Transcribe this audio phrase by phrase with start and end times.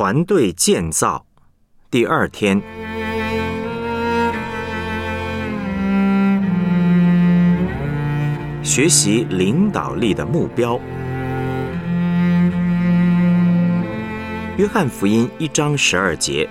[0.00, 1.26] 团队建造
[1.90, 2.58] 第二天，
[8.62, 10.80] 学习领导力的目标。
[14.56, 16.48] 约翰福音一章十二节：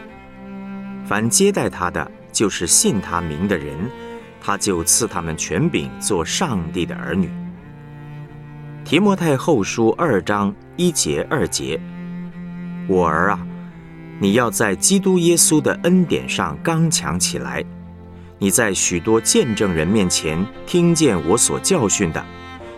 [1.04, 3.75] 凡接待他的，就是信他名的人，
[4.39, 7.27] 他就赐他们权柄，做上帝的儿女。
[8.86, 11.81] 提摩太后书二章一节二节：
[12.90, 13.40] 我儿啊，
[14.20, 17.64] 你要在基督耶稣的恩典上刚强起来。
[18.39, 22.25] 你在许多见证人面前听见我所教训的，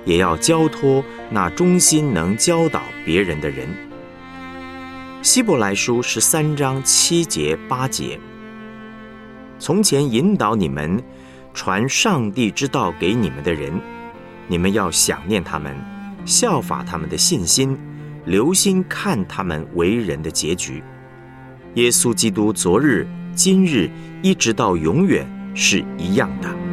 [0.03, 3.69] 也要交托那忠心能教导别人的人。
[5.21, 8.19] 希伯来书十三章七节八节：
[9.59, 11.01] 从前引导你们
[11.53, 13.79] 传上帝之道给你们的人，
[14.49, 15.73] 你们要想念他们。
[16.25, 17.77] 效法他们的信心，
[18.25, 20.83] 留心看他们为人的结局。
[21.75, 23.89] 耶稣基督昨日、今日
[24.21, 26.70] 一直到永远是一样的。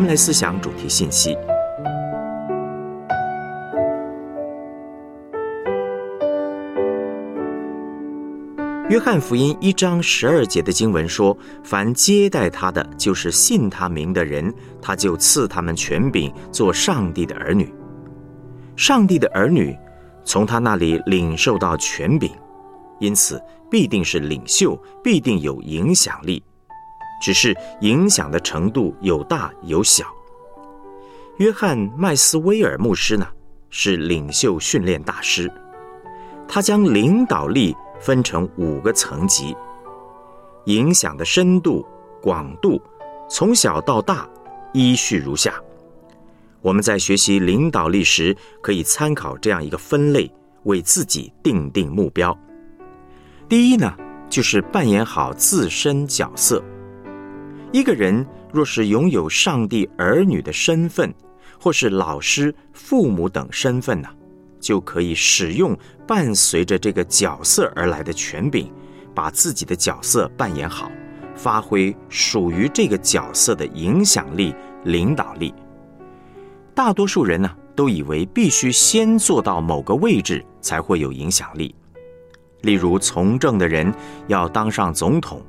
[0.00, 1.36] 们来思想主题信息。
[8.88, 17.72] 约翰福音一章十二节的经文说：“凡接待他的，就是信他名的人，他就赐他们权柄，做上帝的儿女。
[18.74, 19.76] 上帝的儿女
[20.24, 22.32] 从他那里领受到权柄，
[22.98, 23.40] 因此
[23.70, 26.42] 必定是领袖，必定有影响力。”
[27.20, 30.06] 只是影响的程度有大有小。
[31.36, 33.26] 约翰麦斯威尔牧师呢，
[33.70, 35.50] 是领袖训练大师，
[36.48, 39.56] 他将领导力分成五个层级，
[40.66, 41.86] 影响的深度、
[42.20, 42.80] 广度，
[43.28, 44.28] 从小到大，
[44.72, 45.54] 依序如下。
[46.60, 50.30] 我们在学习领导力时，可以参考这样一个分类，
[50.64, 52.36] 为自己定定目标。
[53.48, 53.94] 第一呢，
[54.28, 56.62] 就是扮演好自身角色。
[57.72, 61.14] 一个人若是拥有上帝儿女的身份，
[61.60, 64.08] 或是老师、父母等身份呢，
[64.58, 68.72] 就可以使用伴随着这个角色而来的权柄，
[69.14, 70.90] 把自己的角色扮演好，
[71.36, 74.52] 发挥属于这个角色的影响力、
[74.84, 75.54] 领导力。
[76.74, 81.72] 大多数人呢，都以为必须先做到某个位置才会有影响力，
[82.62, 83.94] 例如从政的人
[84.26, 85.40] 要当上总统。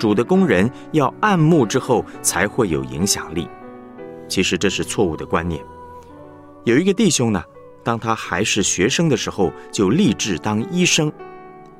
[0.00, 3.46] 主的工人要按牧之后才会有影响力，
[4.26, 5.62] 其实这是错误的观念。
[6.64, 7.44] 有一个弟兄呢，
[7.84, 11.12] 当他还是学生的时候，就立志当医生。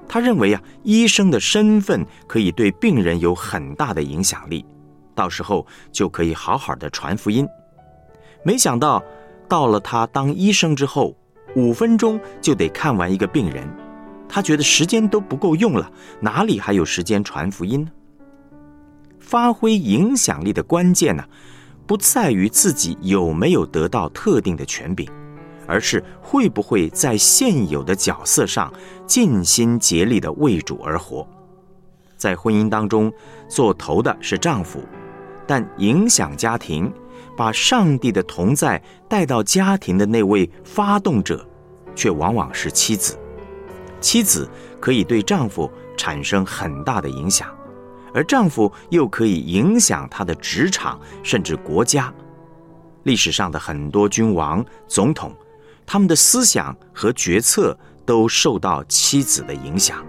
[0.06, 4.66] 他认为啊，医生的身份可以对病人有很大的影响力，
[5.14, 7.48] 到时候就可以好好的传福音。
[8.44, 9.03] 没想到，
[9.48, 11.16] 到了他当医生之后，
[11.56, 13.66] 五分钟就得看完一个病人，
[14.28, 17.91] 他觉得时间都不够用了，哪里还有时间传福音呢？
[19.30, 21.22] 发挥影响力的关键呢，
[21.86, 25.08] 不在于自己有没有得到特定的权柄，
[25.68, 28.74] 而是会不会在现有的角色上
[29.06, 31.24] 尽心竭力的为主而活。
[32.16, 33.12] 在婚姻当中，
[33.48, 34.82] 做头的是丈夫，
[35.47, 36.92] 但影响家庭、
[37.36, 41.47] 把上帝的同在带到家庭的那位发动者，
[41.94, 43.16] 却往往是妻子。
[44.00, 47.48] 妻子可以对丈夫产生很大的影响。
[48.12, 52.12] 而丈夫又可以影响他的职场，甚至国家。
[53.04, 55.32] 历史上的很多君王、总统，
[55.87, 60.04] 他们的思想和决策都受到妻子的影响。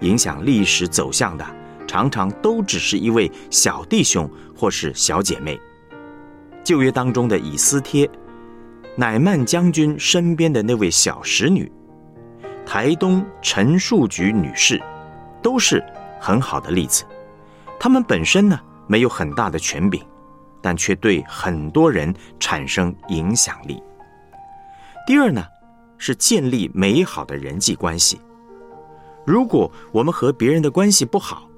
[0.00, 1.46] 影响历史走向的，
[1.86, 5.60] 常常都只是一位小弟兄或是小姐妹。
[6.64, 8.08] 旧约当中的以斯帖、
[8.96, 11.70] 乃曼将军身边的那位小使女、
[12.64, 14.80] 台东陈树菊女士，
[15.42, 15.84] 都是。
[16.22, 17.02] 很好的例子，
[17.80, 20.00] 他们本身呢没有很大的权柄，
[20.60, 23.82] 但却对很多人产生影响力。
[25.06, 25.42] 第二呢，
[25.96, 28.20] 是建立美好的人际关系。
[29.24, 31.48] 如果我们和别人的关系不好，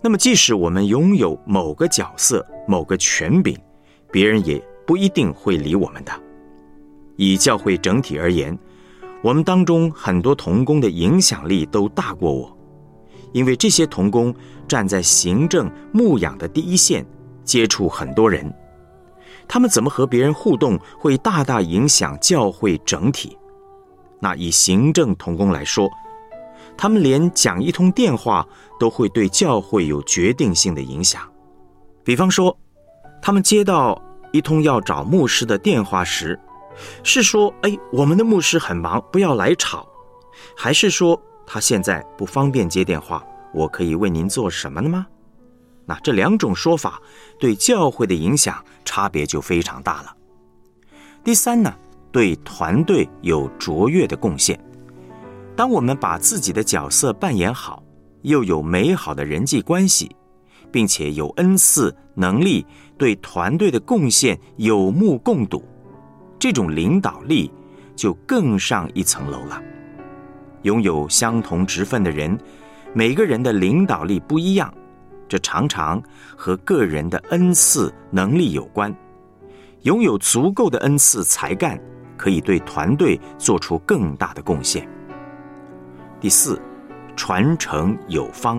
[0.00, 3.58] 那么即使我们拥有某个角色、某个权柄，
[4.12, 6.12] 别人也不一定会理我们的。
[7.16, 8.56] 以教会整体而言，
[9.20, 12.56] 我们当中很多童工的影响力都大过我，
[13.32, 14.32] 因为这些童工
[14.66, 17.06] 站在行政牧养的第一线，
[17.44, 18.52] 接触很多人，
[19.46, 23.36] 他们怎么和别人互动，会大大影响教会整体。
[24.20, 25.88] 那以行政童工来说，
[26.76, 28.46] 他们连讲一通电话
[28.78, 31.22] 都会对教会有决定性的影响。
[32.02, 32.56] 比方说，
[33.20, 34.00] 他们接到
[34.32, 36.38] 一通要找牧师的电话时。
[37.02, 39.86] 是说，哎，我们的牧师很忙，不要来吵，
[40.54, 43.24] 还是说他现在不方便接电话？
[43.56, 45.06] 我可以为您做什么呢吗？
[45.86, 47.00] 那这两种说法
[47.40, 50.14] 对教会的影响差别就非常大了。
[51.24, 51.74] 第三呢，
[52.12, 54.60] 对团队有卓越的贡献。
[55.56, 57.82] 当我们把自己的角色扮演好，
[58.20, 60.14] 又有美好的人际关系，
[60.70, 62.66] 并且有恩赐能力，
[62.98, 65.64] 对团队的贡献有目共睹。
[66.38, 67.50] 这种领导力
[67.96, 69.62] 就更上一层楼了。
[70.62, 72.36] 拥有相同职分的人，
[72.96, 74.72] 每个人的领导力不一样，
[75.28, 76.02] 这常常
[76.34, 78.90] 和个人的恩赐能力有关。
[79.82, 81.78] 拥有足够的恩赐才干，
[82.16, 84.88] 可以对团队做出更大的贡献。
[86.18, 86.58] 第四，
[87.14, 88.58] 传承有方。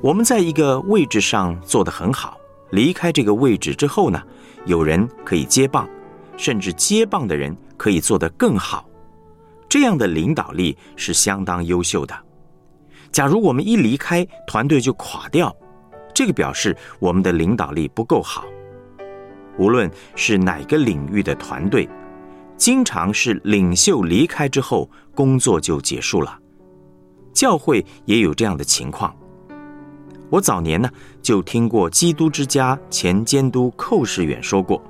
[0.00, 2.38] 我们在一个位置上做得很好，
[2.70, 4.22] 离开这个位置之后呢，
[4.64, 5.88] 有人可以接棒。
[6.36, 8.88] 甚至接棒的人可以做得更好，
[9.68, 12.16] 这样的领导力是相当优秀的。
[13.14, 15.54] 假如我们一离开，团队就垮掉，
[16.12, 18.44] 这个表示我们的领导力不够好。
[19.56, 21.88] 无论是哪个领域的团队，
[22.56, 26.36] 经常是领袖离开之后，工作就结束了。
[27.32, 29.14] 教会也有这样的情况。
[30.28, 30.90] 我早年呢
[31.22, 34.82] 就听过基督之家前监督寇世远说过。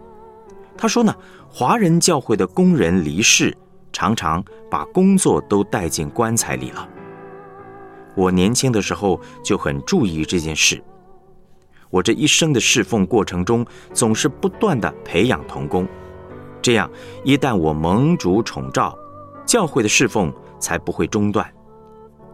[0.79, 1.15] 他说呢，
[1.47, 3.55] 华人教会的工人离世，
[3.93, 6.89] 常常把工作都带进棺材里了。
[8.15, 10.83] 我年轻的时候就很注意这件事。
[11.91, 15.87] 我这一生的侍奉过程中，总是不断的培养童工，
[16.61, 16.91] 这样
[17.23, 18.97] 一旦我蒙主宠召，
[19.47, 21.49] 教会的侍奉才不会中断。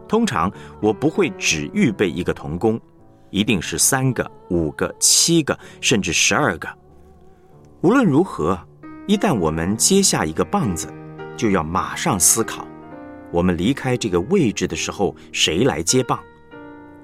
[0.07, 0.51] 通常
[0.81, 2.79] 我不会只预备一个童工，
[3.29, 6.67] 一定是三个、五个、七个，甚至十二个。
[7.81, 8.59] 无论如何，
[9.07, 10.91] 一旦我们接下一个棒子，
[11.37, 12.67] 就要马上思考：
[13.31, 16.19] 我们离开这个位置的时候，谁来接棒？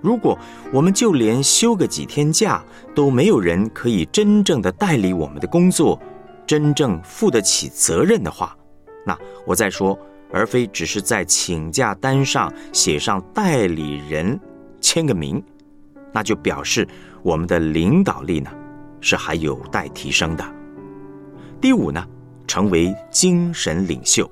[0.01, 0.37] 如果
[0.71, 2.63] 我们就连休个几天假
[2.93, 5.99] 都没有人可以真正的代理我们的工作，
[6.45, 8.55] 真正负得起责任的话，
[9.05, 9.97] 那我再说，
[10.31, 14.39] 而非只是在请假单上写上代理人
[14.79, 15.43] 签个名，
[16.11, 16.87] 那就表示
[17.23, 18.51] 我们的领导力呢
[19.01, 20.45] 是还有待提升的。
[21.59, 22.05] 第五呢，
[22.45, 24.29] 成为精神领袖。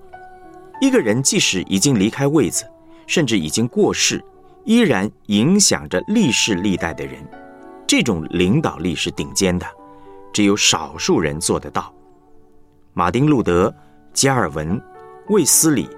[0.82, 2.66] 一个人即使已经离开位子，
[3.08, 4.24] 甚至已经过世，
[4.64, 7.26] 依然影响着历世历代的人。
[7.88, 9.66] 这种领导力是顶尖的，
[10.34, 11.94] 只有少数人做得到。
[12.94, 13.74] 马丁·路德、
[14.14, 14.82] 加尔文、
[15.30, 15.90] 卫斯理、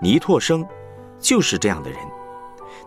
[0.00, 0.66] 尼托生，
[1.20, 1.98] 就是这样的人。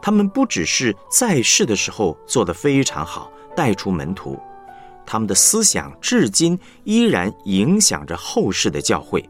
[0.02, 4.40] 他们不只是在世的时候做得非常好，带出门徒。
[5.06, 9.28] 他们的思想至今依然影响着后世的教会。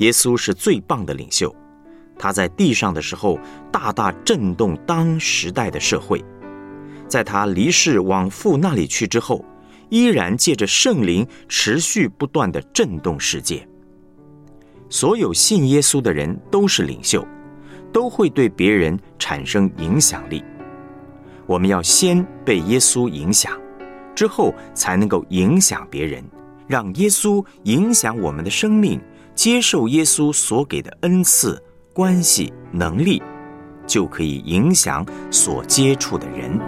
[0.00, 1.54] 耶稣是最棒的领袖，
[2.18, 3.38] 他在地上的时候
[3.72, 6.24] 大大震动当时代的社会，
[7.08, 9.44] 在他离世往父那里去之后，
[9.88, 13.66] 依然借着圣灵持续不断的震动世界。
[14.88, 17.26] 所有信耶稣的人都是领袖，
[17.92, 20.42] 都会对别人产生影响力。
[21.46, 23.58] 我们要先被耶稣影响。
[24.12, 26.22] 之后才能够影响别人，
[26.66, 29.00] 让耶稣影响我们的生命，
[29.40, 31.62] 接受耶稣所给的恩赐、
[31.94, 33.22] 关系、能力，
[33.86, 36.60] 就可以影响所接触的人。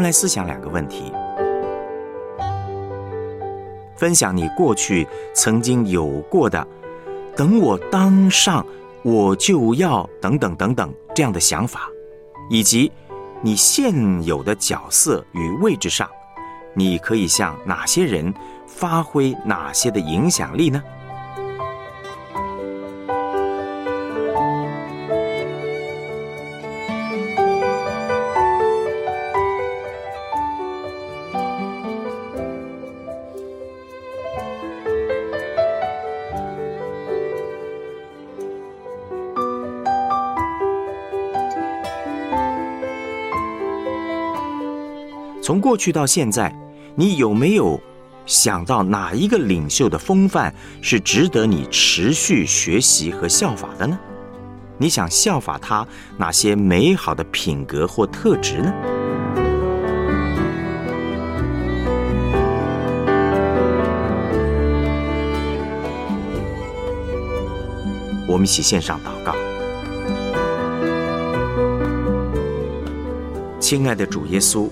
[0.00, 1.12] 们来思想两个问题：
[3.94, 6.66] 分享你过去曾经有过的
[7.36, 8.64] “等我当上，
[9.02, 11.82] 我就要等等等等”这样的想法，
[12.48, 12.90] 以及
[13.42, 16.08] 你现有的角色与位置上，
[16.72, 18.32] 你可以向哪些人
[18.66, 20.82] 发挥哪些的影响力呢？
[45.50, 46.54] 从过去到现在，
[46.94, 47.76] 你有没有
[48.24, 53.98] 想到哪一个领袖的风范是值得你持续学习和效法的呢？
[54.78, 55.84] 你想效法他
[56.16, 58.72] 哪些美好的品格或特质呢？
[68.28, 69.34] 我们一起献上祷告。
[73.58, 74.68] 亲爱的主耶稣，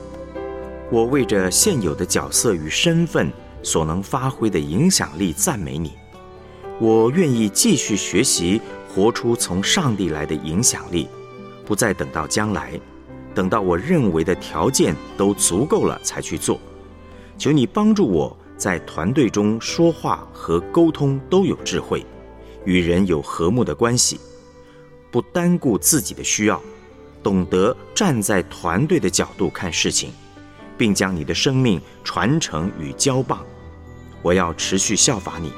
[0.91, 3.31] 我为着现有的角色与身份
[3.63, 5.93] 所能发挥的影响力赞美你。
[6.81, 11.07] 我愿意继续学习，活出从上帝来的影响力，
[11.67, 12.81] 不再等到将来，
[13.35, 16.59] 等到我认为的条件都足够了才去做。
[17.37, 22.05] 求你帮助我在团队中说话和沟通都有智慧。
[22.65, 24.19] 与人有和睦的关系，
[25.11, 26.61] 不单顾自己的需要，
[27.23, 30.13] 懂得站在团队的角度看事情，
[30.79, 33.45] 并将你的生命传承与交棒。
[34.23, 35.53] 我要持续效法你，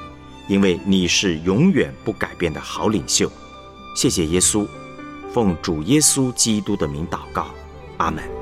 [0.48, 3.30] 因为你是永远不改变的好领袖。
[3.94, 4.66] 谢谢耶稣，
[5.32, 7.48] 奉主耶稣基督的名祷告，
[7.98, 8.39] 阿门。